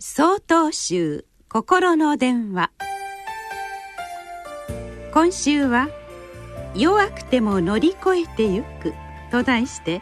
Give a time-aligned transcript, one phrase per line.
[0.00, 2.70] 総統集心の電話。
[5.12, 5.88] 今週は
[6.76, 8.94] 「弱くても乗り越えてゆく」
[9.32, 10.00] と題して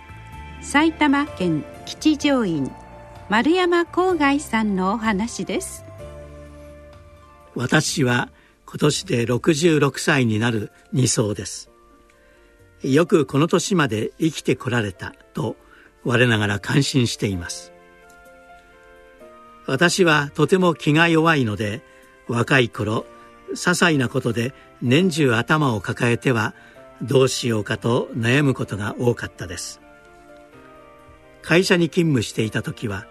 [0.60, 2.70] 埼玉県吉祥院
[3.30, 5.82] 丸山郊外さんのお話です。
[7.54, 8.28] 私は
[8.66, 11.70] 今年で66歳になる二層です。
[12.82, 15.56] よくこの年まで生きてこられたと
[16.04, 17.72] 我ながら感心しています。
[19.66, 21.82] 私はとても気が弱いので
[22.28, 23.04] 若い頃
[23.50, 26.54] 些細なことで年中頭を抱えては
[27.02, 29.80] どうしようかと悩むことが多かったです。
[31.42, 33.06] 会社に勤務していた時は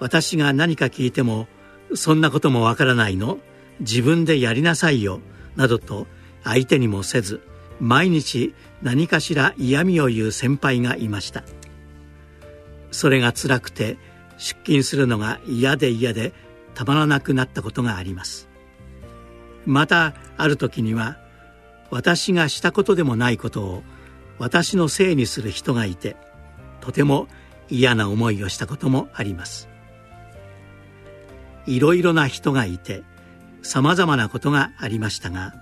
[0.00, 1.46] 私が何か聞いても
[1.94, 3.38] そんなこともわからないの
[3.80, 5.20] 自分でやりなさいよ
[5.56, 6.06] などと
[6.44, 7.40] 相手にもせず
[7.80, 11.42] 毎日何かしら嫌味を言う先輩がいました。
[12.90, 13.96] それが辛くて
[14.42, 16.32] 出勤するのが嫌で嫌で
[16.74, 18.48] たまらなくなったことがあります。
[19.64, 21.16] またある時には
[21.90, 23.82] 私がしたことでもないことを
[24.38, 26.16] 私のせいにする人がいて
[26.80, 27.28] とても
[27.70, 29.68] 嫌な思いをしたこともあります。
[31.66, 33.04] いろいろな人がいて
[33.62, 35.54] さまざまなことがありましたが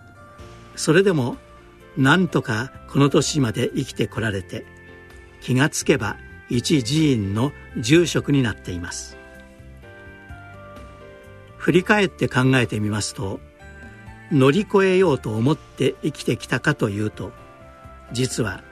[0.75, 1.37] それでも
[1.99, 4.65] なんとかこの年まで生きてこられて
[5.43, 6.17] 気がつけば
[6.51, 9.17] 一寺院の住職になっています。
[11.57, 13.39] 振り返って考えてみますと
[14.33, 17.33] 乗り越えようと思って生きてきたかというと
[18.13, 18.63] 実は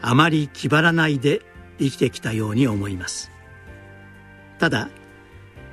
[0.00, 1.42] あまり気張らないで
[1.78, 3.30] 生きてきたように思います。
[4.58, 4.88] ただ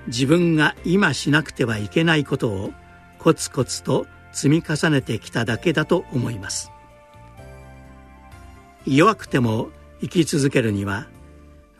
[0.07, 2.73] 自分が今しなくてはいけないことを
[3.19, 6.71] コツコツと積み重ねてきただけだと思います。
[8.85, 9.69] 弱くても
[10.01, 11.07] 生き続けるには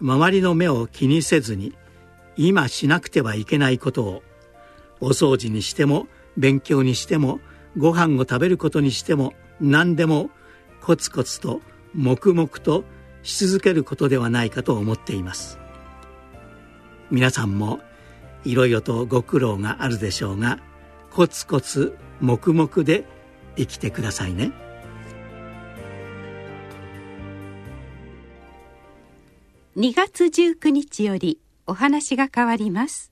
[0.01, 1.73] 周りの目を気にせずに
[2.35, 4.23] 今しなくてはいけないことを
[4.99, 6.07] お掃除にしても
[6.37, 7.39] 勉強にしても
[7.77, 10.29] ご飯を食べることにしても何でも
[10.81, 11.61] コツコツと
[11.93, 12.83] 黙々と
[13.23, 15.59] し続けることではないかと思っています
[17.11, 17.79] 皆さんも
[18.43, 20.59] いろいろとご苦労があるでしょうが
[21.11, 23.05] コツコツ黙々で
[23.57, 24.70] 生きてくださいね。
[29.77, 33.10] 2月19日よりお話が変わります。